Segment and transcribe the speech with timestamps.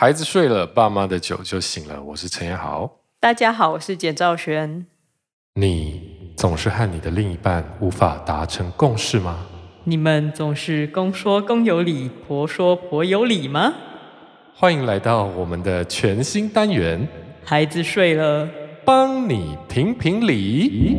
[0.00, 2.02] 孩子睡了，爸妈的酒就醒了。
[2.02, 4.86] 我是陈彦豪，大家好，我是简兆轩。
[5.56, 9.44] 你总是和你的另一半无法达成共识吗？
[9.84, 13.74] 你们总是公说公有理，婆说婆有理吗？
[14.54, 17.06] 欢迎来到我们的全新单元。
[17.44, 18.48] 孩子睡了，
[18.86, 20.96] 帮你评评理。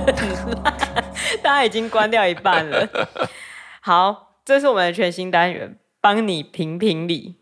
[1.44, 2.88] 大家已经关掉一半了。
[3.82, 7.37] 好，这是我们的全新单元，帮你评评理。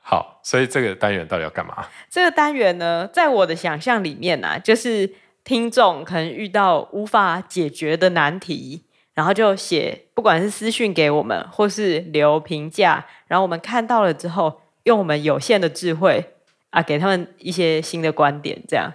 [0.00, 1.86] 好，所以这个单元到底要干嘛？
[2.08, 5.12] 这个单元呢，在我的想象里面呢、啊，就是
[5.44, 16.34] 听众可能遇到无法解决的难题，然后就写，不管是私讯给我们，或是留评价，然后我们看到了之后，用我们有限的智慧
[16.70, 18.92] 啊，给他们一些新的观点，这样。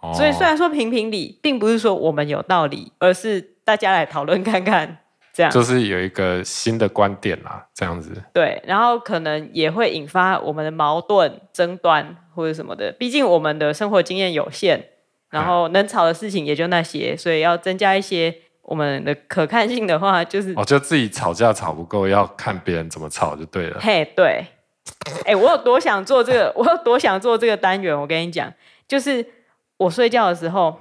[0.00, 4.98] 哦、所以虽然说评评理，并不是说我们有道理，而是大家来讨论看看。
[5.34, 8.22] 这样就是有一个新的观点啦，这样子。
[8.32, 12.94] 对，然后可能也会引发我们的矛盾、争端或者什么的。
[12.96, 14.80] 毕竟我们的生活经验有限，
[15.30, 18.32] 然后能吵的事情也就那些，所以要增加一些
[18.62, 23.80] 我们的可看性的话，就是哦，就自己吵架吵不够，要看别人怎么吵就对了。
[23.80, 24.46] 嘿，对，
[25.24, 28.00] 哎，我有多想做这个， 我有多想做这个单元。
[28.00, 28.54] 我跟你讲，
[28.86, 29.26] 就是
[29.78, 30.78] 我睡觉的时候，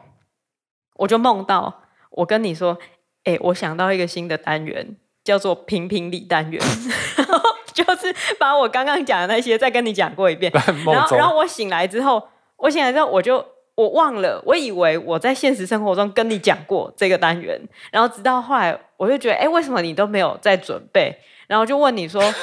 [0.97, 2.77] 我就梦到我跟你说。
[3.23, 6.61] 哎，我想到一个新的单元，叫做“评评理单元
[7.15, 7.39] ”，然后
[7.73, 10.51] 就是把我刚刚讲的那些再跟你讲过一遍。
[10.53, 12.21] 然后，然后我醒来之后，
[12.57, 17.59] 我醒来之后我就我忘了，我以为我在现实生活中跟你讲过这个单元，
[17.91, 21.17] 然后直到后来，我就觉得，哎，为什么你都没有在准备？
[21.47, 22.21] 然后就问你说：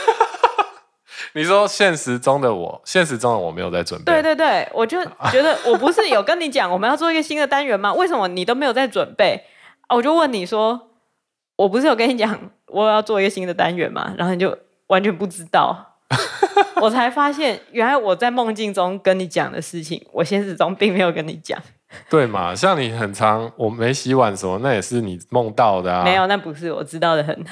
[1.34, 7.92] “你说现实中的我，现实中的我没有在准备？”对对对，我就觉得我不是有跟你讲我们要做一个新的单元吗？
[7.92, 9.44] 为什么你都没有在准备？
[9.94, 10.88] 我就问你说，
[11.56, 14.14] 我不是有跟你讲我要做一个新的单元嘛？
[14.16, 15.96] 然后你就完全不知道，
[16.80, 21.60] 我才发现原来我在梦境中跟你讲的事情，我现实中并没有跟你讲。
[22.08, 22.54] 对嘛？
[22.54, 26.04] 像你很常我没洗碗什么，那也是你梦到的啊。
[26.04, 27.44] 没有，那不是，我知道的很。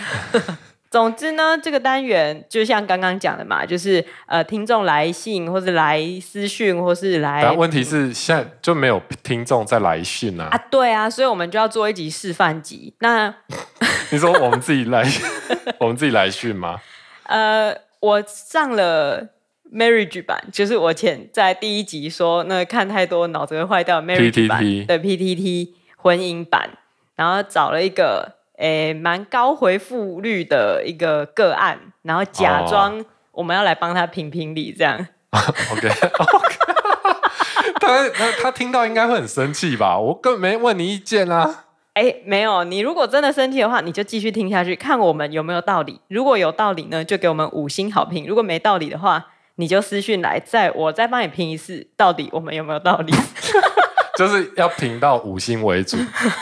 [0.90, 7.42] 总之呢，这个单元就像刚刚讲的嘛，就是呃，听众来信，或是来私讯，或是来。
[7.42, 10.48] 但问题是现在就没有听众在来信啊。
[10.50, 12.94] 啊，对啊，所以我们就要做一集示范集。
[13.00, 13.34] 那
[14.10, 15.06] 你说我们自己来，
[15.78, 16.80] 我们自己来信吗？
[17.24, 19.28] 呃，我上了
[19.70, 26.70] Marriage 版，就是我前在第一集说那看太多脑子会坏掉 Marriage 版的 PTT 婚姻版，
[27.14, 28.37] 然后找了一个。
[28.58, 35.06] 诶，蛮高回复率的一个个案，然后假装我们要来帮他评评理，这样。
[35.72, 35.88] OK，
[37.80, 39.96] 他他他听到应该会很生气吧？
[39.98, 41.66] 我根本没问你意见啊。
[41.94, 46.00] 哎，没有，你如果真的生气的话，你就继续听下去，看我们有没有道理。
[46.08, 49.26] 如果有道理呢，就给我们五星好评；如果没道理的话，
[49.56, 53.12] 你就私讯来，再我再帮你评一次，到底我们有没有道理。
[54.18, 55.96] 就是要评到五星为主，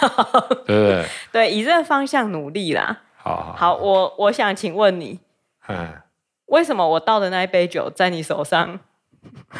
[0.64, 1.06] 对不对？
[1.31, 3.03] 对，以这个方向努力啦。
[3.19, 5.20] 好好，好，我我想请问你，
[5.69, 5.92] 嗯，
[6.47, 8.81] 为什么我倒的那一杯酒在你手上？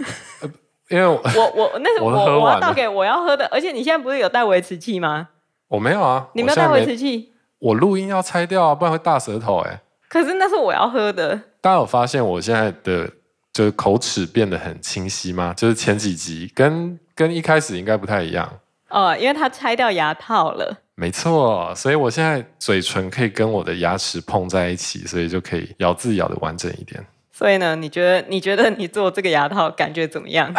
[0.89, 5.29] 因为我 我我那是我我，我要倒给我要喝的，而且你现在不是有带维持器吗？
[5.69, 7.35] 我没有啊，你没有带维持器？
[7.59, 9.83] 我录音要拆掉啊，不然会大舌头哎。
[10.09, 11.39] 可是那是我要喝的。
[11.61, 13.11] 大家有发现我现在的
[13.53, 15.53] 就是口齿变得很清晰吗？
[15.55, 16.99] 就是前几集跟。
[17.17, 18.61] 跟一开始应该不太一样
[18.91, 20.83] 哦，因为他拆掉牙套了。
[20.95, 27.05] 没错，所以我现在嘴唇可以跟我的牙齿碰在一起，所以就可以咬字咬的完整一点。
[27.33, 30.55] 所以呢，你觉得你觉得你做这个牙套感觉怎么样？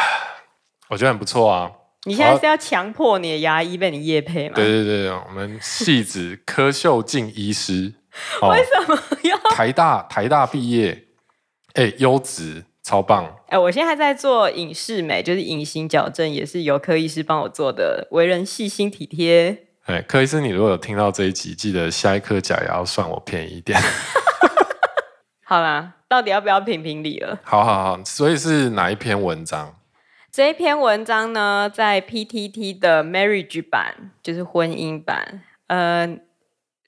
[0.90, 1.72] 我觉得很不错啊。
[2.04, 4.56] 你现在是要强迫你的牙医被你夜配吗？
[4.56, 7.94] 对对对，我们戏子柯秀静医师，
[8.44, 11.06] 为什么要台大台大毕业？
[11.74, 12.64] 哎，优质。
[12.88, 13.26] 超棒！
[13.48, 19.66] 哎、欸，我现在还在做隐适美，就是隐形矫正，也是由柯医师帮我做的，为人细心体贴。
[19.88, 23.78] 哎、欸，柯医师，你如果有听到这一集，记得下一颗假牙要算我便宜一点。
[25.44, 27.38] 好啦，到底要不要评评理了？
[27.44, 29.76] 好好好，所以是哪一篇文章？
[30.32, 35.42] 这一篇文章呢，在 PTT 的 Marriage 版，就是婚姻版。
[35.68, 36.20] 嗯、呃，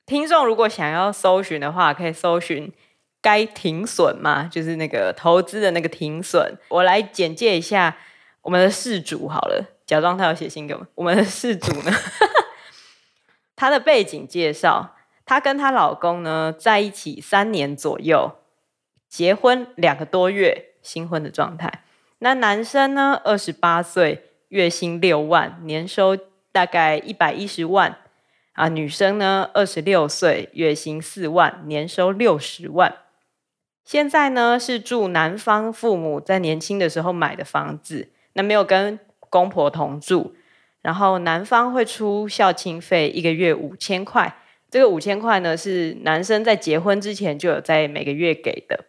[0.06, 2.72] 听众如果想要搜寻的话，可以搜寻。
[3.21, 4.50] 该停损吗？
[4.51, 6.57] 就是那个投资的那个停损。
[6.69, 7.98] 我来简介一下
[8.42, 10.88] 我们的事主好了，假装他要写信给我们。
[10.95, 11.92] 我们的事主呢，
[13.56, 14.95] 他的背景介绍：
[15.25, 18.38] 她跟她老公呢在一起三年左右，
[19.07, 21.83] 结婚两个多月，新婚的状态。
[22.19, 26.18] 那男生呢，二十八岁，月薪六万，年收
[26.51, 27.98] 大概一百一十万
[28.54, 28.69] 啊。
[28.69, 32.95] 女生呢，二十六岁，月薪四万，年收六十万。
[33.90, 39.00] 现在呢是住男方父母在年轻的时候买的房子，那没有跟
[39.32, 40.36] 公婆同住，
[40.84, 44.38] 然后男方会出孝亲费，一个月五千块。
[44.70, 48.86] 这个五千块呢是男生在结婚之前就有在每个月给的。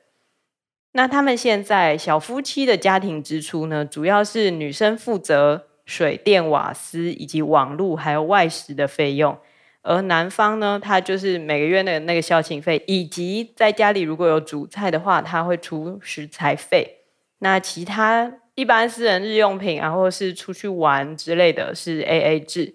[0.92, 9.38] 那他们现在小夫妻的家庭支出呢，主要是女生负责水电瓦斯以及网络还有外食的费用，
[9.82, 16.98] 而男方呢，他就是每个月的那个孝亲费，以及在家里如果有煮菜的话，他会出食材费。
[17.38, 22.74] 那其他一般私人日用品啊，或是出去玩之类的是 AA 制。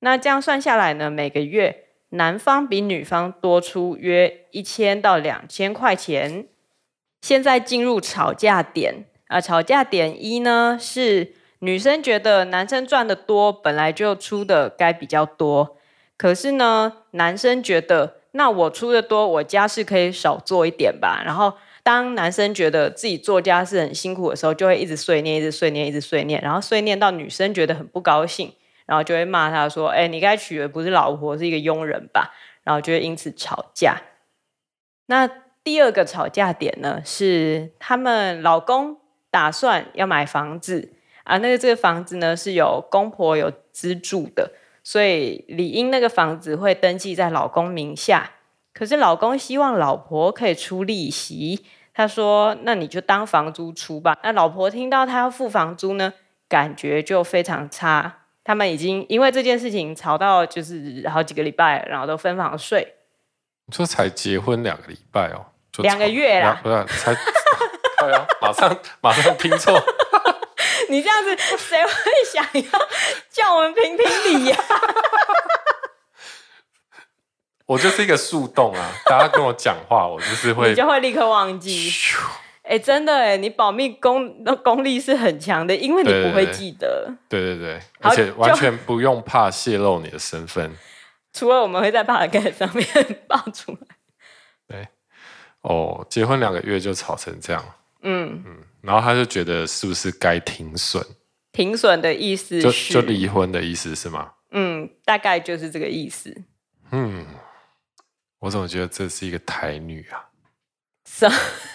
[0.00, 6.46] 那这样算下来呢，每个月男方比女方多出约一千到两千块钱。
[7.20, 9.38] 现在进入吵架点啊！
[9.38, 15.76] 吵架点一呢，是女生觉得男生赚的多，本来就出的该比较多。
[16.20, 21.22] 可是呢，男生觉得那我出的多，我家事可以少做一点吧。
[21.24, 28.52] 然后当男生觉得自己做家事很辛苦的时候，就会一直碎念，一直碎念，一直碎念，然后碎念到女生觉得很不高兴，
[28.84, 32.34] 然后就会骂他说：“哎，你该娶的不是老婆，是一个佣人吧？”
[32.64, 34.02] 然后就会因此吵架。
[35.06, 35.30] 那。
[35.62, 38.96] 第二个吵架点呢，是他们老公
[39.30, 40.94] 打算要买房子
[41.24, 44.52] 啊，那个这个房子呢是有公婆有资助的，
[44.90, 48.28] 所以理应那个房子会登记在老公名下。
[48.74, 51.64] 可是老公希望老婆可以出利息，
[51.94, 56.12] 他说：“那你就当房租出吧。”那老婆听到他要付房租呢，
[56.48, 58.22] 感觉就非常差。
[58.42, 62.96] 他们已经因为这件事情吵到就是好几个礼拜，然后都分房睡。
[63.66, 65.46] 你说才结婚两个礼拜哦？
[65.84, 67.14] 两个月啦，不是才，
[68.02, 69.80] 对啊，马上马上拼错。
[70.90, 71.92] 你这样子，谁会
[72.32, 72.62] 想要
[73.30, 74.56] 叫我们评评理呀？
[77.66, 81.90] 我就是一个树洞啊，大家跟我讲话，我就是会，你就会立刻忘记。
[82.62, 87.12] 哎、欸，真的哎，你保密功功力是很强的，因为你不会记得。
[87.28, 90.76] 对对对，对，而且完全不用怕泄露你的身份。
[91.32, 92.86] 除了我们会在 Podcast 上面
[93.28, 93.78] 爆出来。
[94.68, 94.88] 对。
[95.62, 97.62] 哦，结婚两个月就吵成这样，
[98.02, 101.04] 嗯嗯，然后他就觉得是不是该停损？
[101.52, 104.32] 停损的意思就就离婚的意思是吗？
[104.52, 106.34] 嗯，大概就是这个意思。
[106.92, 107.26] 嗯，
[108.40, 110.30] 我怎么觉得这是一个台女啊？
[111.04, 111.28] 什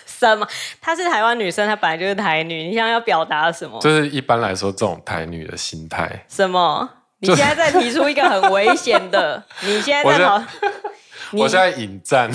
[0.06, 0.48] 什么？
[0.80, 2.64] 她是台湾女生，她本来就是台女。
[2.70, 3.80] 你想要表达什么？
[3.82, 6.26] 就是一般来说这种台女的心态。
[6.30, 6.90] 什么？
[7.20, 9.46] 你现在在提出一个很危险的？
[9.64, 10.44] 你现在在好？
[11.34, 12.30] 我现在引战。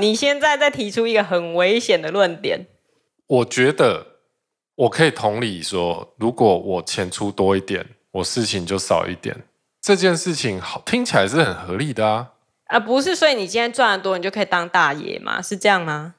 [0.00, 2.66] 你现在在提出一个很危险的论点。
[3.26, 4.06] 我觉得
[4.74, 9.44] 我可以同理说，如果我钱出多一点，我事情就少一点，
[9.80, 12.32] 这件事情好听起来是很合理的啊。
[12.66, 15.40] 啊，不是，所以你今天赚得多，你就可以当大爷吗？
[15.40, 16.14] 是这样吗？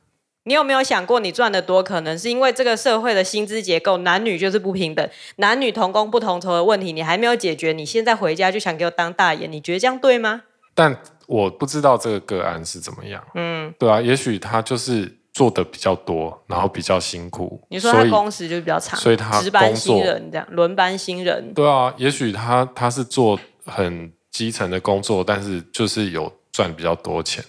[0.47, 10.43] 你有没有想过，你赚得多，可能是因为这个社会的薪资结构，男女就是不平等，男女同工不同酬的问题，你还没有解决，你现在回家就想给我当大爷，你觉得这样对吗？
[10.75, 17.61] 但我不知道这个个案是怎么样，嗯，对啊，也许他就是做的比较多，然后比较辛苦。
[17.69, 21.53] 你说他工时就比较长，所以他值班新人这样轮班新人。
[21.53, 27.43] 对啊，也许他他是做很基层的工作，但是就是有赚比较多钱。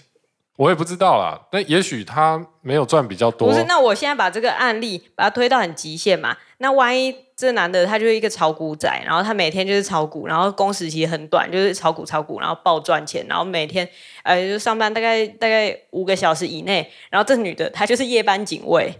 [0.57, 3.47] 我也不知道啦，那也许他没有赚比较多。
[3.47, 6.35] 不是，那我现在把这个案例把它推到很极限嘛？
[6.57, 13.87] 那万一这男的他就是一个炒股仔，然后他每天就是炒股，然后工时其实很短，就是炒股炒股，然后爆赚钱，然后每天
[14.23, 18.91] 呃就上班大概大概五个小时以内，然后这女的她就是夜班警卫，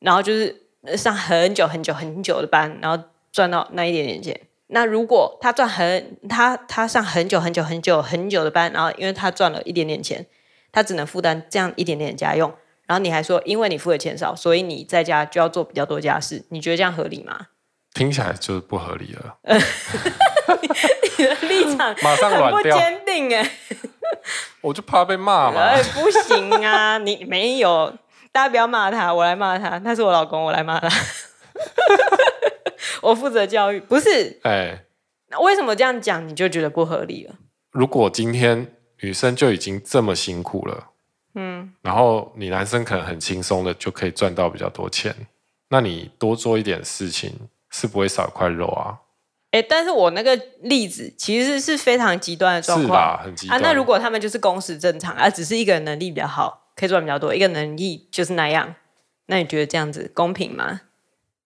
[0.00, 0.64] 然后就是
[0.96, 4.40] 上很久很久很久的班，然后赚到那一点点钱。
[4.66, 10.26] 那如果他赚很他他上很久很久很久很久的班，然后因为他赚了一点点钱。
[10.74, 12.52] 他只能负担这样一点点的家用，
[12.86, 17.46] 然后你还说，因为你付的钱少，所以你在家就要做比较多家事，你觉得这样合理吗？
[17.94, 19.38] 听起来就是不合理了。
[21.16, 23.48] 你的立场马上很不坚定哎，
[24.62, 25.60] 我就怕被骂嘛。
[25.60, 27.96] 哎，不行啊，你没有，
[28.32, 30.88] 大家不要骂他，我来骂他，他是我老公，我来骂他。
[33.00, 34.40] 我负责教育，不是？
[34.42, 34.84] 哎，
[35.28, 37.36] 那为什么这样讲你就觉得不合理了？
[37.70, 38.73] 如果今天。
[39.00, 40.90] 女生就已经这么辛苦了，
[41.34, 45.14] 嗯，然后你男生可能很轻松的就可以赚到比较多钱，
[45.68, 47.32] 那你多做一点事情
[47.70, 48.98] 是不会少一块肉啊。
[49.50, 53.22] 哎，但是我那个例子其实是非常极端的状况，是吧？
[53.24, 53.58] 很极端。
[53.58, 58.74] 啊，那如果他们就是工时正常，啊、只是一个人能力比较好，可以赚比较多，一个能力就是那样，
[59.26, 60.80] 那你觉得这样子公平吗？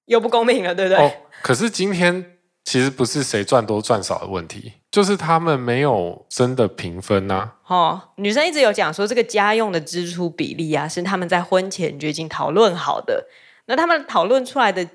[0.07, 0.99] 又不公平了，对不对？
[1.05, 1.13] 哦，
[1.43, 2.35] 可是今天。
[2.65, 7.55] 其实不是谁赚多赚少的问题，就是他们没有真的平分呐、啊。
[7.67, 13.27] 哦，女生一直有讲说，这个家用的支出比例啊，是他们在婚前就已经讨论好的。
[13.67, 14.89] 那他们讨论出来的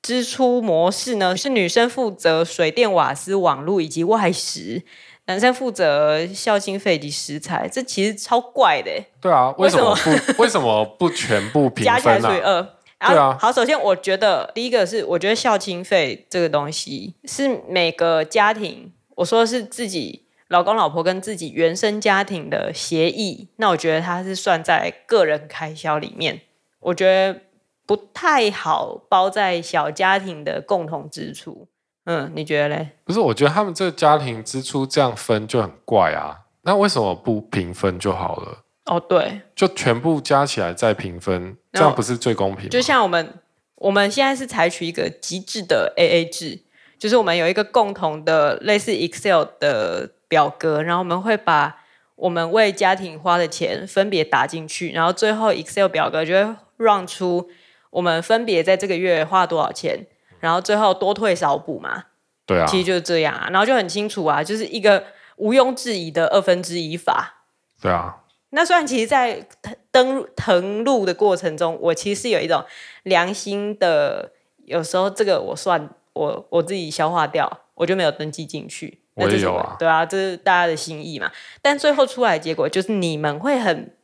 [0.00, 4.82] 支出模式呢，是女生负责水电瓦斯网络以及外食，
[5.26, 7.68] 男生负责孝心费及食材。
[7.68, 8.90] 这其实超怪的。
[9.20, 11.84] 对啊，为什么不为什么不全部平分？
[11.84, 12.62] 加起来除以二。
[13.06, 26.42] 对啊，好，首先我觉得第一个是，我觉得孝亲费这个东西是每个家庭，我说的是自己老公老婆跟自己原生家庭的协议，那我觉得他是算在个人开销里面，
[26.80, 27.40] 我觉得
[27.86, 31.68] 不太好包在小家庭的共同支出。
[32.06, 32.90] 嗯，你觉得嘞？
[33.04, 38.58] 不是，我觉得他们这个家庭支出这样分就很怪啊，那为什么不平分就好了？
[38.84, 42.68] 哦，对，就全部加起来再平分，这样不是最公平？
[42.68, 43.32] 就像我们
[43.76, 46.60] 我们现在是采取一个极致的 AA 制，
[46.98, 51.82] 就是我们有一个共同的类似 Excel 的表格，然后我们会把
[52.16, 57.48] 我们为家庭花的钱分别打进去，然后最后 Excel 表格就会 run 出
[57.90, 60.06] 我们分别在这个月花多少钱，
[60.40, 62.04] 然后最后多退少补嘛。
[62.46, 65.04] 对啊，其实就是这样啊，然后就很清楚啊，就是一个
[65.36, 67.42] 毋庸置疑的二分之一法。
[67.80, 68.16] 对啊。
[68.50, 69.44] 那虽然其实，在
[69.90, 72.64] 登謄录的过程中，我其实是有一种
[73.02, 74.30] 良心的，
[74.64, 79.02] 有时候这个我算我我自己消化掉，我就没有登记进去。
[79.14, 81.30] 我也有啊，对啊，这是大家的心意嘛。
[81.60, 83.94] 但最后出来的结果就是你们会很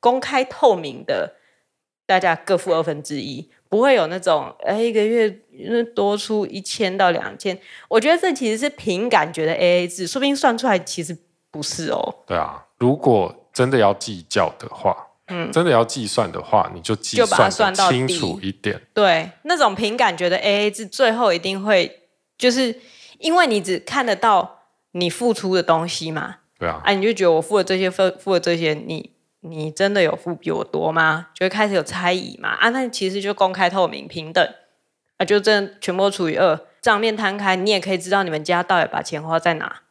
[0.00, 1.34] 公开透明的，
[2.06, 5.30] 大家各付二分之一，不会有那种哎一个月
[5.94, 7.56] 多出一千到两千。
[7.88, 11.16] 我觉得这其实是凭感觉的 AA 制，说不定算出来其实
[11.50, 12.16] 不是哦。
[12.26, 13.42] 对啊，如果。
[13.56, 18.80] 真的要计较的话，嗯，真的要计算的话，你就计算得清楚一点。
[18.94, 22.02] 对，那种凭感觉的 AA 制，最后一定会
[22.38, 22.80] 就是
[23.18, 26.36] 因为你只看得到你付出的东西嘛。
[26.58, 31.28] 对啊，啊，你就觉得我付了这些，付付了这些，你你真的有付比我多吗？
[31.34, 32.50] 就会开始有猜疑嘛。
[32.50, 34.54] 啊，那其实就公开透明平等
[35.16, 39.82] 啊，就这样全部除以二，账面摊开，你也可以知道你们家到底把钱花在哪。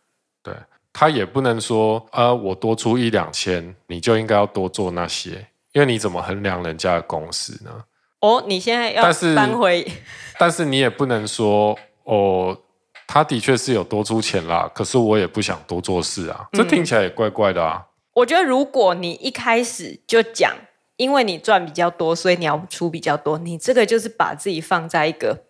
[0.95, 0.99] 对。
[0.99, 7.83] 他也不能说，呃，我多出一两千，你就应该要多做那些，因为你怎么衡量人家的公司呢？
[8.21, 9.03] 哦，你现在要
[9.35, 10.01] 搬回，但是，
[10.39, 12.57] 但是你也不能说，哦，
[13.05, 17.75] 他的确是有多出钱啦，可是我也不想多做事啊，这听起来也怪怪的啊。
[17.77, 20.55] 嗯，我觉得如果你一开始就讲，
[20.95, 25.43] 因为你赚比较多，所以你要出比较多，你这个就是把自己放在一个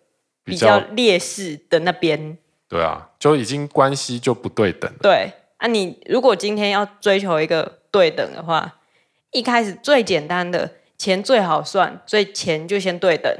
[0.44, 2.36] 比较劣势的那边。
[2.68, 4.98] 对啊，就已经关系就不对等了。
[5.02, 8.76] 对啊，你如果今天要追求一个对等的话，
[9.30, 13.32] 一开始最简单的钱最好算，所以钱就先对等。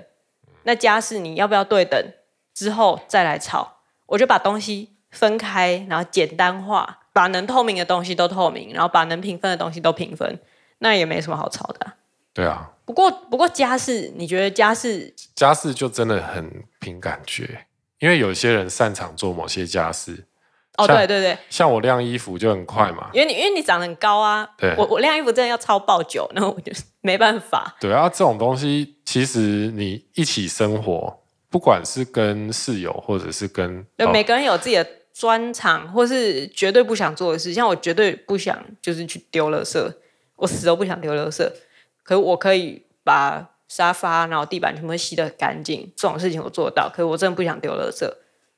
[0.63, 2.13] 那家事你要不要对等？
[2.55, 10.39] 之后再来吵，我就把东西分开，然后简单化，把能透明的东西都透明，然后把能平分的东西都平分，
[10.79, 11.95] 那也没什么好吵的啊。
[12.33, 15.15] 对啊，不过不过家事，你觉得家事？
[15.35, 17.67] 家事就真的很凭感觉。
[17.99, 20.25] 因为有些人擅长做某些家事，
[20.77, 27.75] 哦，对对对，像我晾衣服就很快嘛，因为你因为你长得很高啊，对，我我晾衣服真的要超爆久，然后我就没办法。
[27.81, 29.39] 对啊，这种东西其实
[29.75, 39.93] 你一起生活，不管是跟室友或者是跟，对，每个人有自己的专长，或是绝对不想做的事，像我绝对不想就是去丢垃圾，
[40.37, 41.51] 我死都不想丢垃圾，
[42.03, 43.53] 可是我可以把。
[43.69, 46.89] 沙发，然后地板全部吸得干净，这种事情我做到。
[46.89, 48.07] 可是我真的不想丢垃圾。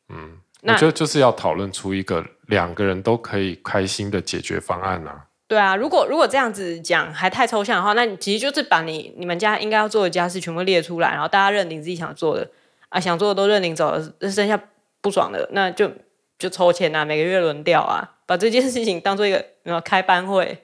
[0.09, 5.25] 嗯，那我觉得就是要讨论出一个两个人都可以开心的解决方案啊。
[5.47, 12.51] 对啊，如果如果这样子讲还太抽象的话，那你其实就是把你你们家应该要做的家事全部列出来，然后大家认定自己想做的
[12.91, 14.61] 啊，想做的都认领走了，剩下
[15.01, 15.91] 不爽的那就
[16.39, 20.63] 就抽签啊，每个月轮调啊，把这件事情当做一个然后开班会。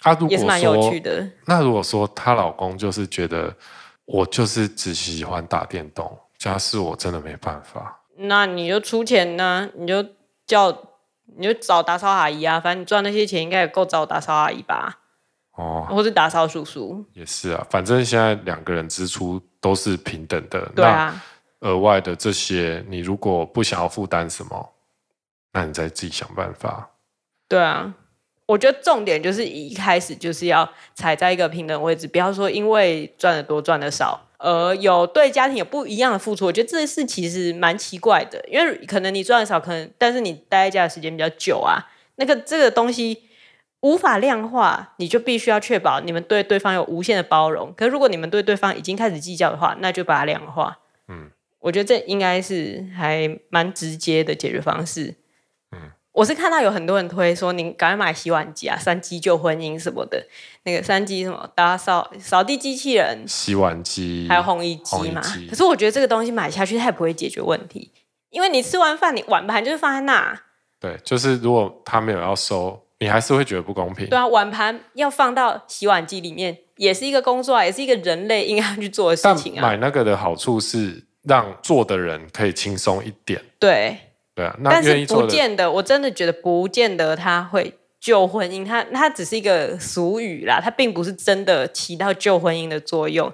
[0.00, 1.28] 他如果也是蛮有趣的。
[1.46, 3.54] 那如果说她老公就是觉得
[4.04, 8.00] 我就是只喜欢打电动，家事我真的没办法。
[8.16, 9.68] 那你就出钱呢？
[9.74, 10.04] 你就
[10.46, 10.70] 叫
[11.36, 15.00] 你就找打扫阿姨啊，反正你赚那些钱应该也够找打扫阿姨吧？
[15.52, 17.04] 哦，或是打扫叔叔。
[17.12, 20.60] 也是啊，反正现在两个人支出都是平等的。
[20.74, 21.22] 对啊。
[21.60, 24.72] 额外的这些，你如果不想要负担什么，
[25.52, 26.90] 那你再自己想办法。
[27.48, 27.92] 对啊。
[28.46, 36.46] 我觉得重点就是一开始就是要踩在一个平等位置，不要说因为赚的多赚的少，而有对家庭有不一样的付出。
[36.46, 43.24] 我觉得这事其实蛮奇怪的，因为可能你赚的少，可能但是你待在家的时间比较久啊，那个这个东西
[43.80, 47.74] 无法量化，你就必须要确保你们对对方有无限的包容。
[47.76, 50.78] 可是如果你们对对方已经开始计较的话，那就把它量化。
[51.08, 55.16] 嗯，我觉得这应该是还蛮直接的解决方式。
[56.16, 60.26] 嗯，我是看到有很多人推说，你赶快买洗碗机啊，三机救婚姻什么的。
[60.64, 65.20] 那个三机什么打扫扫地机器人、洗碗机，还有烘衣机嘛。
[65.48, 67.92] 可是我觉得这个东西买下去，它也不会解决问题，
[68.30, 70.40] 因为你吃完饭，你碗盘就是放在那。
[70.80, 74.08] 对，就是如果他没有要收，你还是会觉得不公平。
[74.08, 79.62] 对啊，碗盘要放到洗碗机里面，也是一个工作啊，也是一个人类应该去做的事情啊。
[79.62, 83.40] 买那个的好处是让做的人可以轻松一点。
[83.58, 83.96] 对，
[84.36, 93.32] 对啊，那但是不见得，我真的觉得不见得他会救婚姻，他他只是一个俗语啦，他并不是真的起到救婚姻的作用，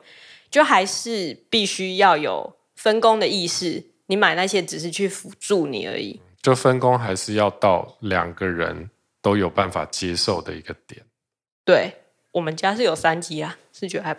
[0.49, 3.83] 就还是必须要有分工的意识。
[4.07, 6.21] 你买那些只是去辅助你而已。
[6.41, 8.89] 就分工还是要到两个人
[9.21, 11.03] 都有办法接受的一个点。
[11.65, 11.93] 对，
[12.31, 14.17] 我们家是有三级啊，是觉得还。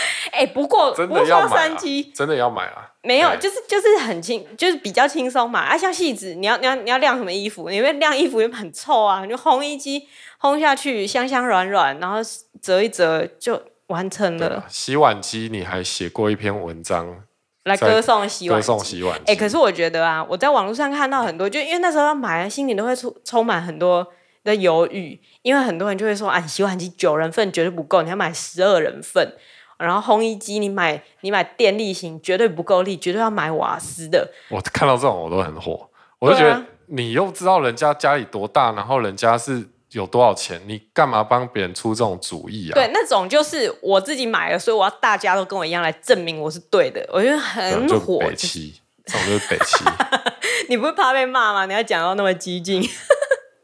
[0.32, 1.76] 哎、欸，不过真的要买、啊、
[2.14, 2.90] 真的要买啊？
[3.02, 5.60] 没有，就是就是很轻，就是比较轻松嘛。
[5.60, 7.70] 啊，像戏子，你要你要你要晾什么衣服？
[7.70, 10.06] 因为晾衣服又很臭啊，你就烘衣机
[10.40, 12.16] 烘下去，香香软软，然后
[12.60, 14.64] 折一折就完成了。
[14.68, 17.22] 洗碗机，你还写过一篇文章。
[17.64, 19.18] 来歌颂洗碗，歌颂洗碗。
[19.20, 24.06] 哎、欸，可是我觉得啊，我在网络上看到很多，就因为那时候要买，心里都会充充满很多
[24.44, 29.34] 的犹豫，因为很多人就会说，啊，洗碗机九人份绝对不够，你要买十二人份。
[29.84, 34.30] 然后烘衣机，你买你买电力型绝对不够力，绝对要买瓦斯的。
[34.48, 39.68] 我看到这种我都很火，我就觉得你又知道人家家里多大，然后人家是。
[39.92, 40.62] 有多少钱？
[40.68, 42.74] 你干嘛帮别人出这种主意啊？
[42.74, 47.04] 对，那种就是我自己买了，所以我要大家都跟我一样来证明我是对的。
[47.12, 48.72] 我觉得很火，北七，
[49.04, 49.84] 这种就是北七。
[50.70, 51.66] 你不是怕被骂吗？
[51.66, 52.80] 你要讲到那么激进？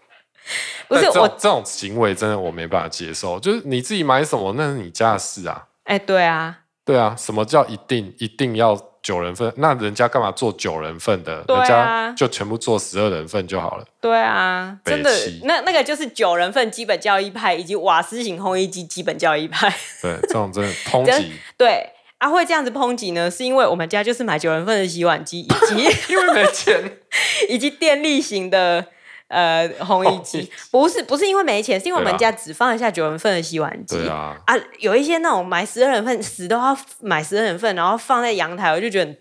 [0.89, 3.39] 不是这我这种行为真的我没办法接受。
[3.39, 5.67] 就是你自己买什么，那是你家的事啊。
[5.87, 8.78] 哎、欸，对啊，对啊，什么叫一定一定要？
[9.07, 11.40] 九人份，那人家干嘛做九人份的？
[11.45, 13.85] 对啊，人家就全部做十二人份就好了。
[14.00, 15.09] 对啊，真的，
[15.45, 19.73] 那那个就是九人份基本教义派，以及瓦斯型烘衣机基本教义派。
[20.02, 21.31] 对， 这种真的抨击。
[21.57, 21.88] 对，
[22.19, 25.75] 啊，会这样子抨击呢，是因为我们家就是买九人份的洗碗机，以及
[26.13, 26.99] 因为没钱，
[27.49, 28.87] 以及电力型的。
[29.28, 34.08] 呃，烘 衣机不是不是因为没钱，是因为我们家只放得下九人份的洗碗机。
[34.08, 39.12] 啊，啊，有一些那种买十二人份，死都要买十二人份，然后放在阳台，我就觉得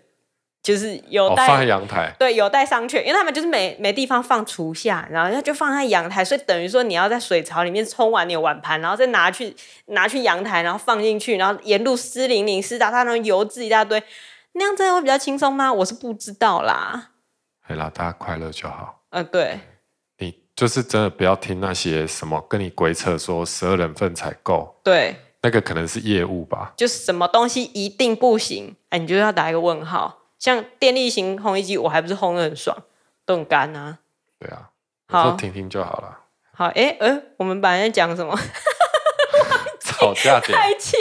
[0.62, 9.54] 就是有待、哦、放在阳台，对，有待商榷，因为他们就是没没地方放厨下，然后就放在阳台，所以等于说你要在水槽里面冲完你的碗盘，然后再拿去
[9.86, 14.00] 拿去阳台，然后放进去，然后沿路湿淋淋湿哒哒，那种油渍一大堆，
[14.52, 15.72] 那样真的会比较轻松吗？
[15.72, 17.10] 我是不知道啦。
[17.68, 19.02] 好啦，大家快乐就好。
[19.10, 19.58] 嗯、呃，对。
[20.56, 26.72] 就是真的不要听那些什么跟你鬼扯说十二人份才够，对，那个可能是业务吧。
[26.74, 30.22] 就是什么东西一定不行，哎，你就要打一个问号。
[30.38, 32.74] 像电力型烘衣机，我还不是烘的很爽，
[33.26, 33.98] 都很干啊。
[34.38, 34.70] 对啊，
[35.08, 36.20] 好，听听就好了。
[36.52, 38.34] 好，哎，呃，我们本来在讲什么？
[39.80, 40.58] 吵架点。
[40.58, 40.96] 太气，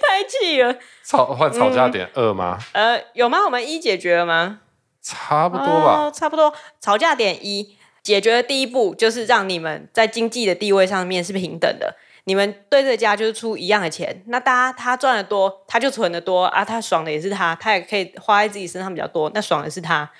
[0.00, 0.76] 太气了。
[1.04, 2.58] 吵换吵架点二吗？
[2.72, 3.44] 呃，有吗？
[3.44, 4.60] 我们一解决了吗？
[5.02, 6.04] 差不多吧。
[6.04, 6.54] 哦，差不多。
[6.80, 7.76] 吵架点一。
[8.02, 20.10] 解决的第一步就是让你们在经济的地位上面是平等的，你们对这家就是出一样的钱，那大家他赚的多，他就存的多啊，他爽的也是他，他也可以花在自己身上比较多，那爽的是他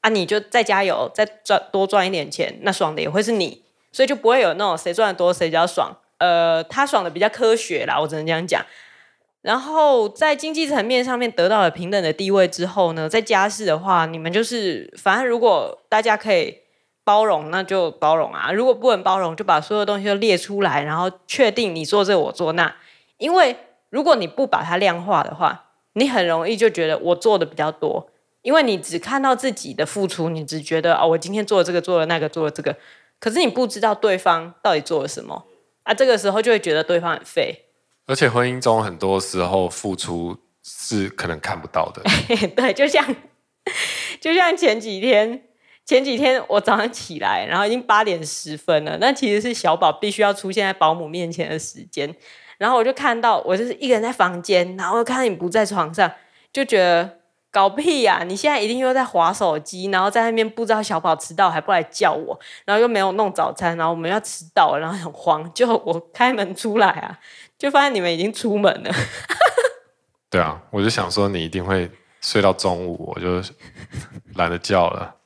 [0.00, 8.64] 啊，你就再加油，再赚多赚一点钱，那爽的也会是你，所以就不会有那种谁赚的多谁比较爽，呃，他爽的比较科学啦，我只能这样讲。
[9.42, 16.63] 然后在经济层面上面得到了平等的地位之后呢，在家事的话，你们就是反正如果大家可以。
[17.04, 22.74] 包容那就包容啊，如果不能包容，就把所有东西都列出来，然后确定你做这我做那。
[23.18, 23.54] 因为
[23.90, 32.74] 如果你不把它量化的话，你很容易就觉得我做的比较多，因为你只看到自己的付出，你只觉得哦，我今天做了这个，做了那个，做了这个，
[33.20, 35.44] 可是你不知道对方到底做了什么
[35.82, 37.66] 啊，这个时候就会觉得对方很废。
[38.06, 42.02] 而且婚姻中很多时候付出是可能看不到的，
[42.56, 43.14] 对，就像
[44.20, 45.44] 就像前几天。
[45.86, 52.14] 前几天我早上起来，然后已经八点十分了，那其实是小宝必须要出现在保姆面前的时间。
[52.56, 56.10] 然后我就看到我就是一个人在房间，然后看到你不在床上，
[56.52, 57.18] 就觉得
[57.50, 65.52] 搞屁呀、你现在一定又在划手机，然后在那边不知道小宝迟到还不来叫我，然后又没有弄早餐，然后我们要迟到，然后很慌。
[65.52, 67.18] 就我开门出来啊，
[67.58, 68.90] 就发现你们已经出门了。
[70.30, 73.42] 对啊，我就想说你一定会睡到中午，我就
[74.36, 75.16] 懒得叫了。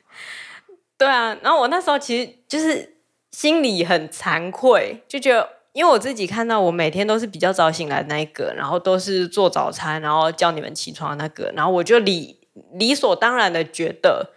[0.99, 2.97] 对啊，然后我那时候其实就是
[3.31, 12.41] 心里很惭愧，就觉得因为我自己看到，我每天都是比较早醒来的那一个，然后都是做早餐，然后叫你们起床那个，然后我就理
[12.73, 14.33] 理所当然的觉得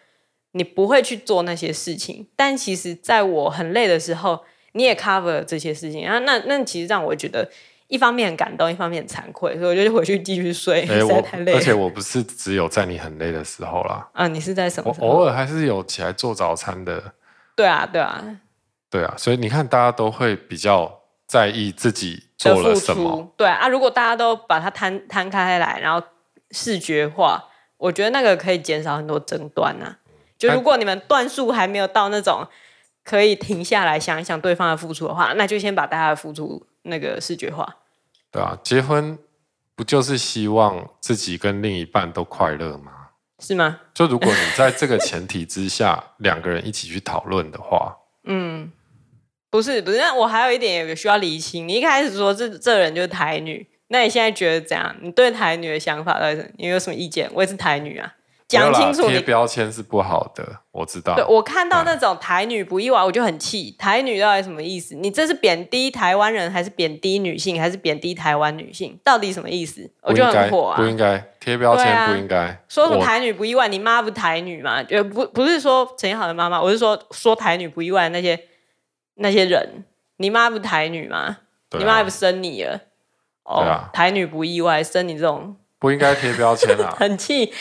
[0.51, 2.27] 你不会去做那些事情。
[2.35, 4.41] 但其实在我很累的时候，
[4.73, 7.49] 你也 cover 了这些事情，然后那那其实让我觉得
[7.91, 11.53] 一方面很感动，一方面很惭愧，所以我就回去继续睡，欸、实在太累。
[11.53, 14.07] 而且我不是只有在你很累的时候啦。
[14.13, 15.07] 啊，你是在什么时候？
[15.07, 17.13] 我偶尔还是有起来做早餐的。
[17.53, 18.23] 对啊，对啊，
[18.89, 23.33] 对啊，所以你看，大家都会比较在意自己做了什么。
[23.35, 26.01] 对啊，如果大家都把它摊摊开来，然后
[26.51, 27.43] 视觉化，
[27.77, 29.97] 我觉得那个可以减少很多争端啊。
[30.37, 32.47] 就如果你们段数还没有到那种。
[33.03, 37.67] 可以停下来想一想对方的付出的话，那就先把大家的付出那个视觉化。
[38.31, 39.17] 对啊，结婚
[39.75, 42.91] 不就是希望自己跟另一半都快乐吗？
[43.39, 43.79] 是吗？
[43.93, 48.71] 就如果你在这个前提之下， 两个人一起去讨论的话，嗯，
[49.49, 51.67] 不是不是，那我还有一点也需要厘清。
[51.67, 54.95] 你一开始说这这人就是台女，那你现在觉得怎样？
[55.01, 56.53] 你对台女的想法到底是？
[56.57, 57.29] 你有什么意见？
[57.33, 58.13] 我也是台女啊。
[58.51, 61.15] 讲清楚，贴标签是不好的，我知道。
[61.15, 63.71] 对，我看到那种台女不意外，我就很气。
[63.79, 64.95] 台女到底什么意思？
[64.95, 68.99] 你这是贬低台湾人，还是贬低女性，还是贬低台湾女性？
[69.03, 69.89] 到底什么意思？
[70.01, 70.77] 我就很火啊！
[70.77, 73.67] 不应该贴标签，不应该、啊、说什么台女不意外。
[73.67, 74.83] 你妈不台女吗？
[74.83, 78.39] 就不不是说陈好的妈妈，我是说说台女不意外那些
[79.15, 79.85] 那些人。
[80.17, 81.17] 你妈不台女吗？
[81.17, 82.79] 啊、你妈还不生你了？
[83.43, 86.93] 哦，啊、台女不意外，生你这种不应该贴标签啊！
[86.99, 87.51] 很气。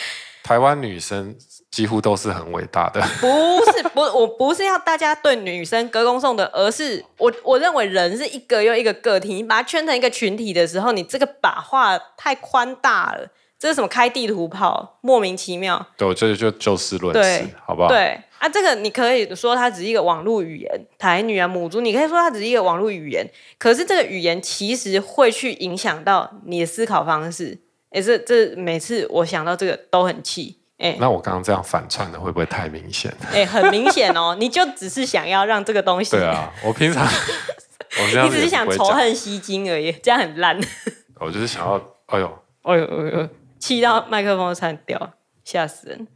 [0.43, 1.35] 台湾女生
[1.69, 3.27] 几乎都是很伟大的，不
[3.71, 15.87] 是不，我不是要大家对女生歌功颂德，而是我我认为人是一个又一个个体，你把它圈成一个群体的时候，你这个把话太宽大了，这是什么开地图炮，莫名其妙。
[15.95, 17.87] 对，这就就事论事，好不好？
[17.87, 23.25] 对啊，这个你可以说它只是一个网络语言，台女啊母猪，你可以说它只是一个网络语言，
[23.59, 27.59] 可是这个语言其实会去影响到你的思考方式。
[27.91, 30.57] 哎，这这每次我想到这个都很气。
[30.77, 33.15] 哎，那我刚刚这样反串的会不会太明显？
[33.31, 36.11] 哎，很明显哦，你就只是想要让这个东西。
[36.11, 37.05] 对啊，我平常，
[37.99, 40.59] 我你只是想仇恨吸金而已，这样很烂。
[41.19, 41.75] 我就是想要，
[42.07, 46.07] 哎呦，哎呦哎呦，气到麦克风差点掉，吓死人。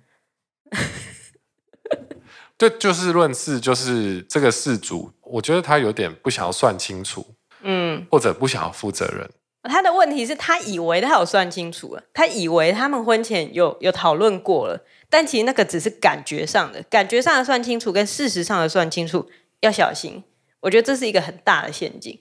[2.58, 9.30] 对，就事论事，就是这个事主，我觉得他有点不想要算清楚，嗯，或者不想要负责任。
[9.68, 19.30] 他的问题是他以为他有算清楚了，他以为他们婚前有有讨论过了，但其实那个只是感觉上的，感觉上的算清楚跟事实上的算清楚
[19.62, 20.24] 要小心。
[20.62, 22.20] 我觉得这是一个很大的陷阱。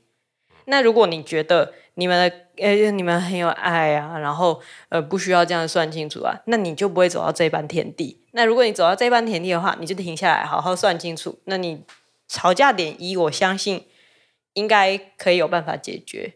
[0.67, 8.23] 那如果你觉得你们的呃你们很有爱啊，然后呃不需要这样算清楚啊，那你就不会走到这般田地。
[8.33, 11.39] 那如果你走到这般田地的话，你就停下来好好算清楚。
[11.45, 11.85] 那你
[12.29, 13.87] 吵架点一，我相信
[14.55, 16.35] 应该可以有办法解决。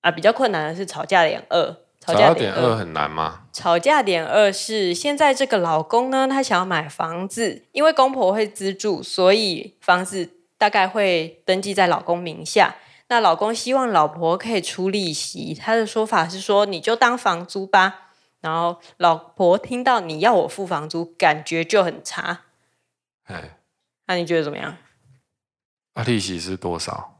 [0.00, 3.46] 啊，比较困难的是吵架点二，吵架点二很难吗？
[3.52, 12.76] 吵架点二是现在这个老公呢，他想要买房子，因为公婆会资助，所以房子大概会登记在老公名下。
[13.08, 18.12] 那老公希望老婆可以出利息，他的说法是说，你就当房租吧。
[18.40, 22.42] 然后老婆听到你要我付房租，感觉就很差。
[23.24, 23.58] 哎，
[24.06, 24.76] 那你觉得怎么样？
[25.94, 27.18] 啊，利息是多少？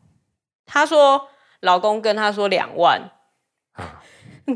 [0.65, 1.31] 他说。
[1.61, 3.11] 老公跟他说两万，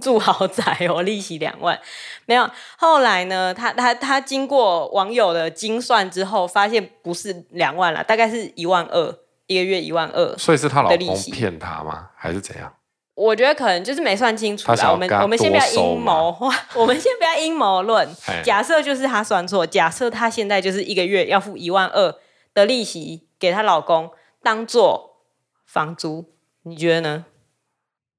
[0.01, 1.79] 住豪宅哦， 利息两万，
[2.27, 2.49] 没有。
[2.79, 10.37] 后来呢，他他他经过网友的精算之后，发现不是两万了，大概是一万二，一个月一万二。
[10.38, 12.11] 所以是他老公骗他吗？
[12.17, 12.73] 还是怎样？
[13.15, 14.91] 我觉得可能就是没算清楚啦。
[14.91, 16.35] 我们我们先不要阴谋，
[16.75, 18.09] 我们先不要阴谋论。
[18.43, 22.15] 假设就是他算错，假设他现在就是一个月要付一万二
[22.55, 24.11] 的利息给她老公
[24.43, 25.19] 当做
[25.67, 26.33] 房租。
[26.62, 27.25] 你觉得呢？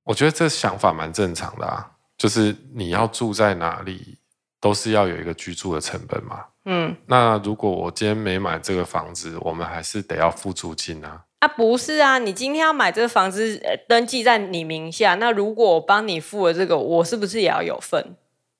[0.03, 4.17] 我觉得这想法蛮正常的啊，就是你要住在哪里，
[4.59, 6.45] 都是要有一个居住的成本嘛。
[6.65, 11.23] 嗯，那如果我今天没买这个房子，我们还是得要付租金啊。
[11.39, 18.15] 啊，不是啊，你今天要买这个房子，登记在你名下，那如果我帮你付了这个，我是不是也要有份？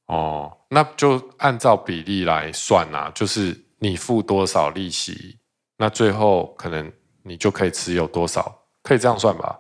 [0.08, 5.40] 哦，那就按照比例来算啊，就是你付多少利息，
[5.78, 6.92] 那最后可能
[7.24, 9.58] 你就可以持有多少，可以这样算吧？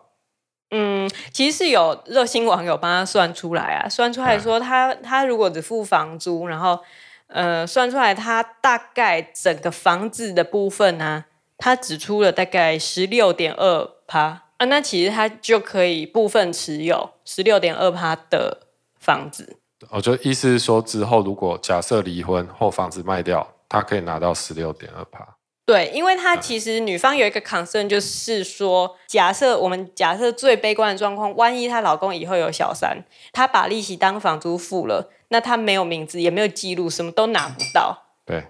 [0.75, 6.79] 嗯，其实是有热心网友帮他算出来啊，算出来说他、嗯、他如果只付房租，然后
[7.27, 11.25] 呃算出来他大概整个房子的部分呢、啊，
[11.59, 18.67] 他只出了大概十六点二趴啊，那其实他就可以部分持有十六点二趴的
[18.99, 19.57] 房子。
[19.91, 25.36] 我觉得意思是说之后如果假设离婚或房子卖掉，他可以拿到十六点二趴。
[25.65, 38.04] 对，因为他其实女方有一个 concern，就是说，假设我们假设最悲观的状况，万一她老公以后有小三，她把利息当房租付了，那她没有名字，也没有记录，什么都拿不到。
[38.26, 38.43] 对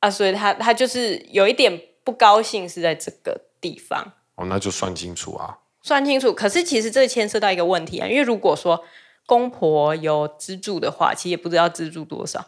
[0.00, 4.12] 啊，所以她她就是有一点不高兴，是在这个地方。
[4.34, 6.34] 哦，那就算清楚啊，算清楚。
[6.34, 8.84] 可是其实这牵涉到一个问题啊，因为如果说
[9.24, 12.44] 公婆有资助的话，其实也不知道资助多少。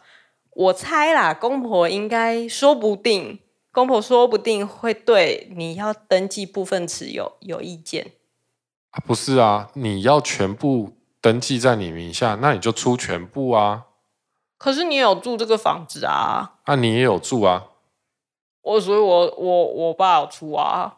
[0.51, 3.39] 我猜啦，公婆应该说不定。
[3.71, 8.11] 公婆说不定会对你要登记部分持有有意见
[8.89, 8.99] 啊？
[9.05, 13.85] 不是啊，你要全部登记在你名下，那你就出全部啊。
[14.57, 16.57] 可是你有住这个房子啊？
[16.65, 17.67] 啊，你也有住啊。
[18.61, 20.97] 我所以我，我我我爸有出啊，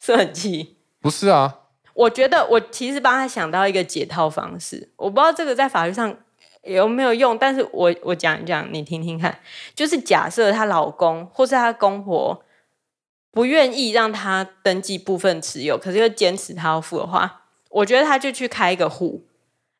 [0.00, 0.76] 是很气。
[1.00, 1.62] 不是啊，
[1.94, 6.16] 我觉得我其实帮他想到一个解套方式，我不知道这个在法律上。
[6.62, 7.38] 有没有用？
[7.38, 9.40] 但是我我讲一讲，你听听看。
[9.74, 12.44] 就是假设她老公或是她公婆
[13.30, 19.24] 不愿意让她登记部分持有，可是又坚持她要付的话，我觉得她就去开一个户，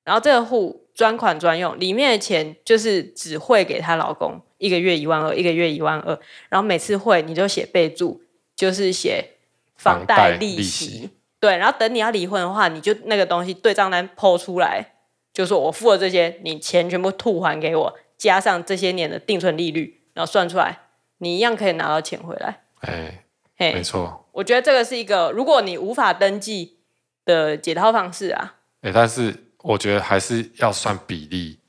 [0.05, 8.23] 然后这个户专款专用，里面的钱就是只汇给她老公，一个月一万二，一个月一万二，然后每次汇你就写备注，
[8.57, 9.33] 就是写
[9.77, 14.95] 房贷利息，对，然后等你要离婚的话，你就那个东西对账单 po 出来。
[15.33, 20.81] 就说我付了这些，你钱全部吐还给我，加上这些年的定存利率，然后算出来，
[21.19, 22.63] 你一样可以拿到钱回来。
[22.81, 23.25] 哎，
[23.57, 26.79] 嘿没错，我觉得这个是一个，如果你无法登记
[27.25, 28.57] 的解套方式啊。
[28.81, 31.61] 哎，但是我觉得还是要算比例，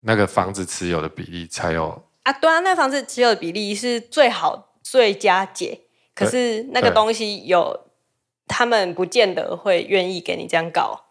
[0.00, 2.32] 那个房子持有的比例才有啊。
[2.34, 5.80] 对啊，那房子持有的比例是最好最佳解，
[6.14, 7.86] 可是那个东西有，
[8.46, 11.06] 他们不见得会愿意给你这样搞。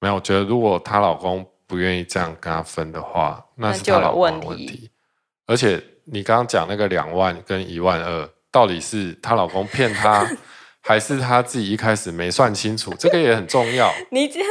[0.00, 4.90] 没有，我觉得如果她老公不愿意这样跟她分的话，那是她老公的问题。
[5.46, 10.28] 而且你刚刚讲那个两万跟一万二，到底是她老公骗她，
[10.82, 12.92] 还是她自己一开始没算清楚？
[12.98, 13.92] 这个也很重要。
[14.10, 14.48] 你这样，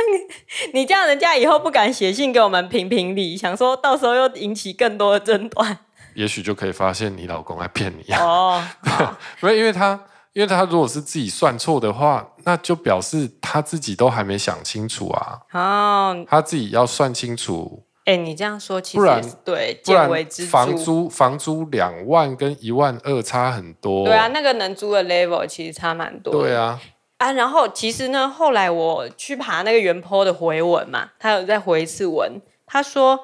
[0.73, 5.77] 你这样，人家以后不敢写信给我们评评理，想说到时候又引起更多的争端。
[6.15, 8.23] 也许就可以发现你老公在骗你啊！
[8.23, 8.67] 哦，
[9.43, 9.99] 因为因为他。
[10.35, 15.39] 因为他如果是自己算错的话，那就表示他自己都还没想清楚啊。
[15.53, 17.85] 哦，他自己要算清楚。
[17.99, 20.09] 哎、欸，你这样说其实对，不然
[20.49, 24.03] 房租房租两万跟一万二差很多。
[24.03, 26.33] 对啊，那个能租的 level 其实差蛮多。
[26.33, 26.81] 对啊，
[27.19, 33.21] 啊，然后其实呢，后来我去爬那个原 po 的回文嘛，他有再回一次文，他说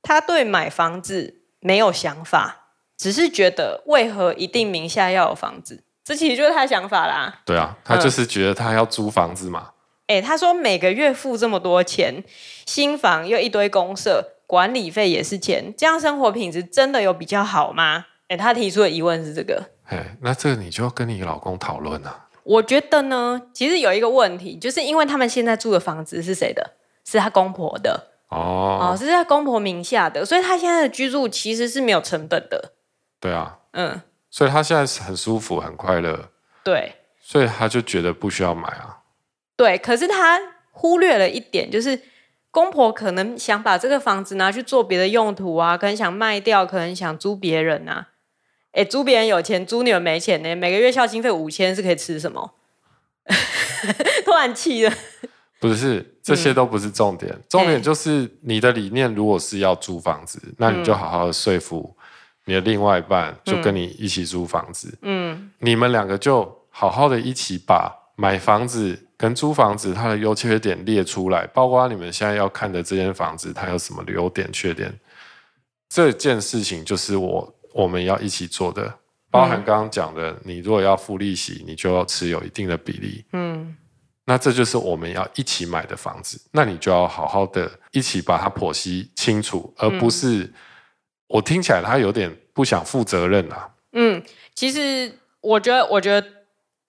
[0.00, 5.82] 他对买房子没有想法，只是觉得为何一定名下要有房子。
[6.06, 7.40] 这其实就是他的想法啦。
[7.44, 9.70] 对啊，他就是觉得他要租房子嘛。
[10.06, 12.22] 哎、嗯，他说每个月付这么多钱，
[12.64, 18.06] 新房又一堆公社，管理费也是钱，这样生活品质真的有比较好吗？
[18.28, 19.60] 哎，他提出的疑问是这个。
[19.86, 22.28] 哎，那这个你就要跟你老公讨论啊。
[22.44, 26.74] 我觉得呢，其实有一个问题，就是因为他们现在住的房子是谁的？
[27.04, 28.12] 是他公婆的。
[28.28, 28.92] 哦。
[28.92, 32.74] 哦，是在公婆名下的，所以他现在的居住其实是没有成本的。
[33.18, 33.58] 对啊。
[33.72, 34.00] 嗯。
[34.36, 36.28] 所以他现在是很舒服，很快乐。
[36.62, 38.98] 对，所以他就觉得不需要买啊。
[39.56, 40.38] 对，可是他
[40.72, 41.98] 忽略了一点，就是
[42.50, 48.08] 公婆可能想把这个房子拿去做别的用途啊，可能想卖掉，可能想租别人啊。
[48.72, 50.54] 哎，租别人有钱，租你们没钱呢？
[50.54, 52.56] 每个月孝心费五千是可以吃什么？
[54.26, 54.92] 突然气了。
[55.58, 61.95] 不是，这些都不是重点，嗯、重点就是你的理念，如果是要租房子，那你就好好的说服。
[62.48, 74.96] 你的另外一半就跟你一起租房子，嗯，你们两个就好好的一起把买房子跟租房子它的优缺点列出来，包括你们现在要看的这间房子它有什么优点缺点，
[75.88, 78.94] 这件事情就是我我们要一起做的，
[79.28, 83.76] 包含刚刚讲的，你如果要付利息，你就要持有一定的比例，嗯，
[84.24, 90.52] 那这就是我们要一起买的房子，那你就要好好的一起把它剖析清楚，而不是。
[91.28, 93.70] 我听起来他有点不想负责任啊。
[93.92, 94.22] 嗯，
[94.54, 96.26] 其实我觉得，我觉得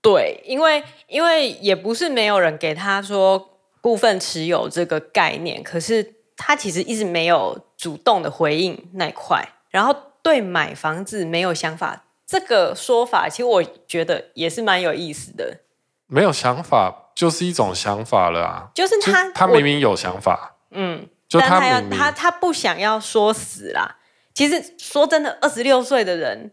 [0.01, 15.61] 对，因为因为也不是没有人给他说部分持有这个概念，可是他其实一直没有主动的回应那块，然后对买房子没有想法这个说法，其实我觉得也是蛮有意思的。
[16.07, 23.96] 没有想法就是一种想法了啊，就是他就他明明有想法，嗯，就他他他不想要说死啦。
[24.37, 26.51] 其实说真的，二十六岁的人，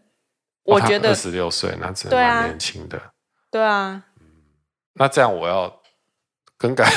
[0.63, 2.99] 我觉得二十六岁那真的蛮年轻的。
[3.51, 4.05] 对啊，
[4.95, 5.81] 那这样我要
[6.57, 6.91] 更改。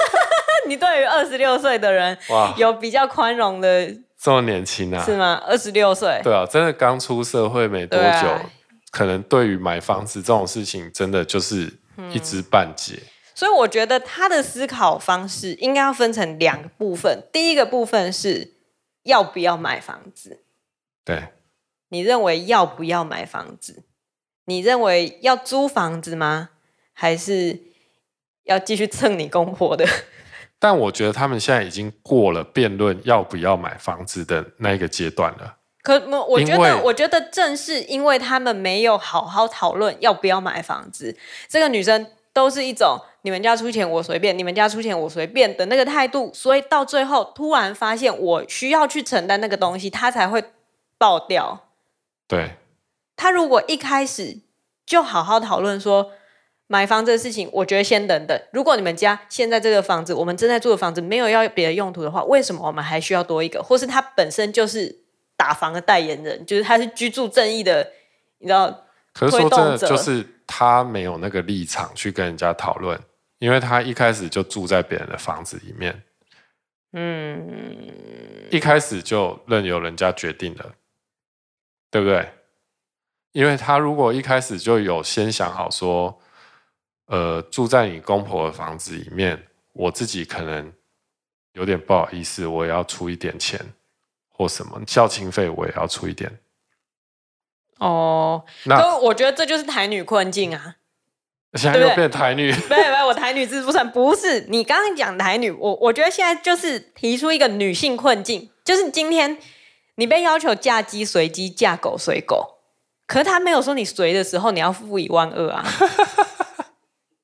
[0.66, 5.04] 你对于二十六岁的人，哇，有比较宽容的这么年轻啊？
[5.04, 5.34] 是吗？
[5.46, 6.18] 二十六岁？
[6.24, 8.50] 对啊，真的刚出社会没多久，啊、
[8.90, 11.70] 可能对于买房子这种事情，真的就是
[12.10, 12.94] 一知半解。
[12.94, 17.22] 嗯、所以我觉得他的思考方式应该要分成两个部分。
[17.30, 18.54] 第一个部分是
[19.04, 20.42] 要不要买房子？
[21.04, 21.28] 对，
[21.88, 23.84] 你认为要不要买房子？
[24.44, 26.50] 你认为要租房子吗？
[26.92, 27.60] 还是
[28.44, 29.86] 要继续蹭你公婆的？
[30.58, 35.58] 但我觉得他们现在已经过了辩论要不要买房子的那一个阶段了。
[35.82, 41.16] 可我觉得，我觉得正是因为他们没有好好讨论要不要买房子，
[41.48, 50.44] 这个女生都是一种你们家出钱我随便，你们家出钱我随便的那个态度，所以到最后突然发现我需要去承担那个东西，他才会
[50.98, 51.68] 爆掉。
[52.26, 52.56] 对，
[53.16, 54.38] 他如果一开始
[54.86, 56.12] 就好好讨论说。
[56.68, 58.40] 买房这个事情，我觉得先等等。
[58.50, 63.62] 如果你们家现在这个房子，我们正在住的房子没有要别的用途的话，为什么我们还需要多一个？
[63.62, 65.00] 或是他本身就是
[65.36, 67.92] 打房的代言人，就是他是居住正义的，
[68.38, 68.84] 你知道？
[69.12, 73.00] 可是说真的，就是他没有那个立场去跟人家讨论，
[73.38, 76.02] 因为他一开始就住在别人的房子里面，
[76.92, 77.88] 嗯，
[78.50, 80.74] 一开始就任由人家决定了，
[81.90, 82.28] 对不对？
[83.32, 86.20] 因为他如果一开始就有先想好说。
[87.06, 90.72] 呃，住在你公婆的房子里面，我自己可能
[91.52, 93.60] 有点不好意思，我也要出一点钱
[94.30, 96.32] 或什么孝亲费，我也要出一点。
[97.82, 100.76] 哦，那我觉得这就是台女困境啊！
[101.54, 102.52] 现在又变台女？
[102.70, 109.36] 没有没有，我台女自不算，不是你刚刚讲台女，我我觉得现在就是提出一个女性困境，就是今天
[109.96, 112.58] 你被要求嫁鸡随鸡，嫁狗随狗，
[113.08, 115.64] 可是他没有说你随的时候你要付一万二啊。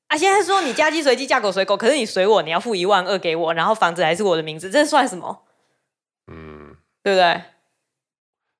[0.09, 0.17] 啊！
[0.17, 5.43] 现在说你嫁鸡随鸡，嫁狗随狗，可是你随我，你要付一万二给我，然后房子还是我的名字，这算什么？
[6.29, 7.43] 嗯，对不对？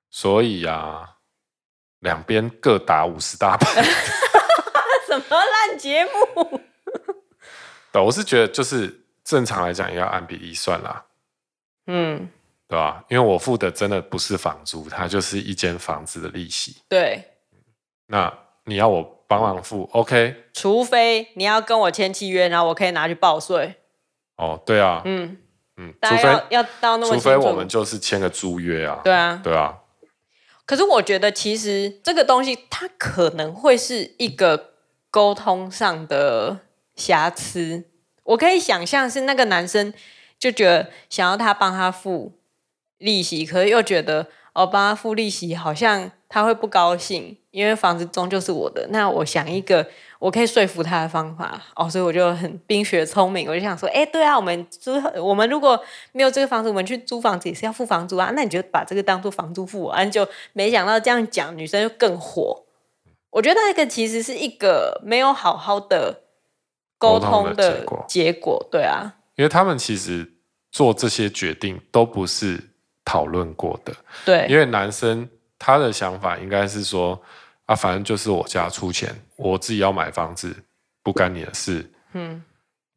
[0.10, 1.18] 所以啊，
[2.00, 3.72] 两边各打五十大板。
[5.08, 6.62] 什么烂节目？
[7.92, 11.06] 对，我是觉得就是正常来讲，也要按比例算啦。
[11.88, 12.30] 嗯，
[12.68, 13.04] 对吧？
[13.10, 16.78] 因为我付的真的不是房租，它就是一间房子的利息。
[16.88, 17.24] 对。
[18.08, 18.32] 那
[18.66, 19.16] 你要我？
[19.30, 20.46] 帮忙付，OK。
[20.54, 23.76] 除非你要跟我签契约，然后我可以拿去报税。
[24.38, 25.38] 哦，对啊，嗯
[25.78, 29.00] 嗯，除非要，要到那么，除非我们就是签个租约啊。
[29.04, 29.78] 对啊，对啊。
[30.70, 34.74] 可是我觉得，其实这个东西它可能会是一个
[35.10, 36.60] 沟通上的
[36.96, 37.86] 瑕疵。
[38.22, 39.92] 我可以想象是那个男生
[40.38, 42.34] 就觉得想要他帮他付
[43.00, 47.36] 利息，可是又觉得哦，帮他付利息好像他会不高兴。
[47.50, 51.60] 因为房子终究是我的，那我想一个我可以说服他的方法。
[51.76, 62.66] 哦，所以我就很冰雪聪明，我就想说，哎，对啊，我们租，我们如果没有这个房子，我们去租房子也是要付房租啊，那你就把这个当做房租付完，就没想到这样讲，女生就更火。
[63.32, 66.22] 我觉得那个其实是一个没有好好的
[66.98, 70.34] 沟通的结果，结果，对啊，因为他们其实
[70.72, 72.72] 做这些决定都不是
[73.06, 73.94] 讨论过的，
[74.26, 75.28] 对，因为男生。
[75.62, 77.22] 他的想法应该是说
[77.70, 80.56] 啊，反正就是我家出钱，我自己要买房子，
[81.04, 81.88] 不干你的事。
[82.14, 82.42] 嗯，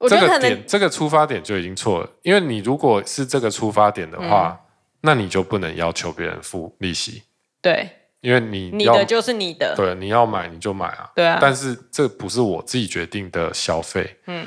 [0.09, 2.11] 这个点，这个出发点就已经错了。
[2.23, 4.67] 因为你如果是这个出发点的话，嗯、
[5.03, 7.25] 那你就不能要求别人付利息。
[7.61, 7.87] 对，
[8.23, 11.11] 因为你你的就是你的，对，你要买你就买啊。
[11.15, 14.17] 对啊，但是这不是我自己决定的消费。
[14.27, 14.47] 嗯，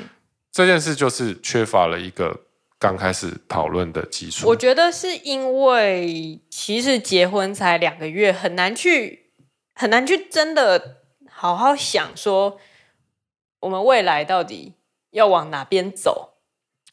[0.50, 2.42] 这件事就是缺乏了一个。
[2.78, 9.25] 刚开始讨论的基础，我觉得是因为其实结婚才两个月，很难去
[9.78, 12.58] 很难去真的好好想说，
[13.60, 14.72] 我们未来到底
[15.10, 16.38] 要往哪边走。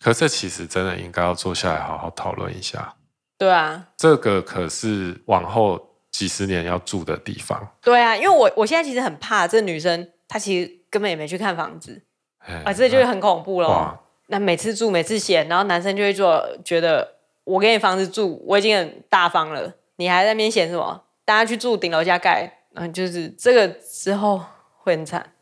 [0.02, 2.96] 可这其实真的应该要坐下来好好讨论一下。
[3.38, 7.70] 对啊，这个可是往后几十年要住的地方。
[7.82, 12.04] 对啊，因为我我现在其实很怕这女生，她其实根本也没去看房子，
[12.66, 14.02] 啊，这就很恐怖了。
[14.28, 17.16] 那每次住每次嫌，然后男生就会做觉得
[17.46, 21.06] 我给你房子住，我已经很大方了，你还在那边嫌什么？
[21.24, 24.44] 大家去住顶楼加盖，嗯，就是这个之后
[24.78, 25.34] 会很惨。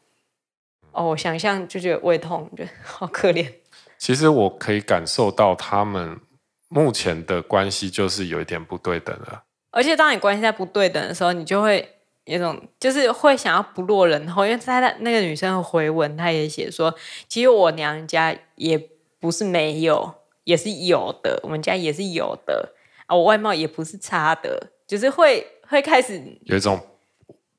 [0.92, 3.52] 哦，我想象就觉得胃痛，觉得好可怜。
[3.98, 6.20] 其实我可以感受到他们
[6.68, 9.44] 目前的关系就是有一点不对等了。
[9.70, 11.98] 而且当你关系在不对等的时候，你就会。
[12.26, 16.94] 有种就是会想要不落人后，因为在他那个女生的回文，她也写说，
[17.28, 18.78] 其实我娘家也
[19.20, 22.76] 不是没有，也是有的，我们家也是有的
[23.08, 26.80] 啊，我外貌也不是差的，就是会会开始有一种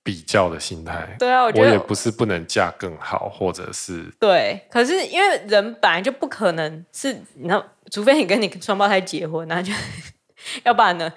[0.02, 1.16] 比较的心态。
[1.18, 9.72] 对啊，我觉得我也不是不能嫁更好，或者是对，可是因为人本来就不可能是，你知道，除非你跟你双胞胎结婚，那就
[10.64, 11.12] 要不然呢？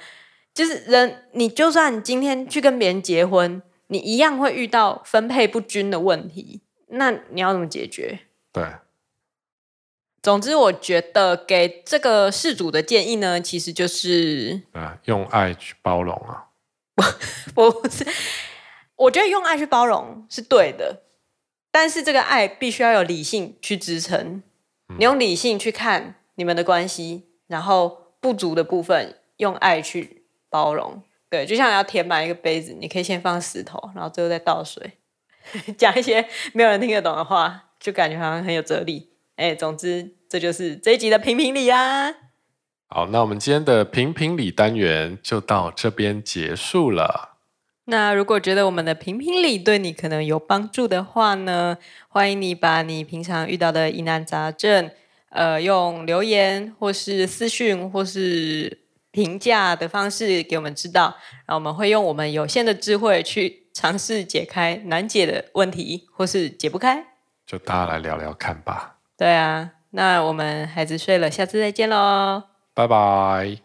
[0.53, 6.61] 就是人，你就算你今天去跟别人结婚，你一样会遇到分配不均的问题。
[6.87, 8.19] 那你要怎么解决？
[8.53, 8.63] 对。
[10.21, 16.45] 总之，我觉得给这个事主的建议呢，其实就是啊，用爱去包容啊。
[17.53, 18.03] 不是，
[18.95, 21.03] 我觉得用爱去包容是对的，
[21.71, 24.43] 但是这个爱必须要有理性去支撑。
[24.97, 30.21] 你用理性去看你们的关系，然后不足的部分用爱去。
[30.47, 34.99] 包容，对，就像你要填满一个杯子，你可以先放石头，然后最后再倒水，
[35.77, 39.09] 讲一些没有人听得懂的话，就感觉好像很有哲理。
[39.35, 42.09] 哎，总之这就是这一集的评评理啊。
[42.87, 47.34] 好，那我们今天的评评理单元就到这边结束了。
[47.85, 51.77] 那如果觉得我们的评评理对你可能有帮助的话呢，
[52.07, 54.91] 欢迎你把你平常遇到的疑难杂症，
[55.29, 58.79] 呃，用留言或是私讯或是。
[59.15, 61.15] 评价的方式给我们知道，
[61.45, 67.01] 然后我们会用我们有限的智慧去尝试解开难解的问题，或是解不开，
[67.47, 68.97] 就大家来聊聊看吧。
[69.17, 73.64] 对啊，那我们孩子睡了，下次再见喽，拜拜。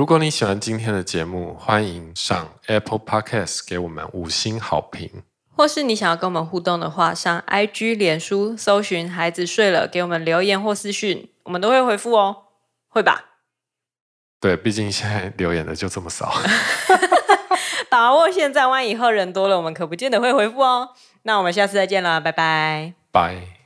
[0.00, 5.10] 如果你喜欢今天的节目，欢迎上 Apple Podcast 给我们五星好评，
[5.54, 12.44] 或是你想要跟我们互动的话，上 IG、脸书搜寻“孩子睡了”，给我们留言或私讯，我们都会回复哦，
[12.88, 13.26] 会吧？
[14.40, 16.32] 对，毕竟现在留言的就这么少。
[17.90, 20.94] 把握现在，万一以后人多了，我们可不见得会回复哦。
[21.24, 22.94] 那我们下次再见了，拜拜。
[23.12, 23.59] 拜。